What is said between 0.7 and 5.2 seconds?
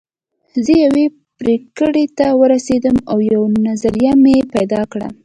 يوې پرېکړې ته ورسېدم او يوه نظريه مې پيدا کړه.